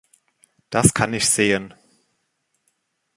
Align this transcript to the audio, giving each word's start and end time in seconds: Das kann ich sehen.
Das 0.71 0.95
kann 0.95 1.13
ich 1.13 1.29
sehen. 1.29 1.75